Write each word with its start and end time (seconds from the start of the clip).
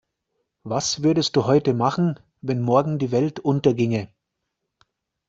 Was 0.63 1.03
würdest 1.03 1.35
du 1.35 1.45
heute 1.45 1.75
machen, 1.75 2.19
wenn 2.41 2.59
morgen 2.59 2.97
die 2.97 3.11
Welt 3.11 3.39
unterginge? 3.39 4.09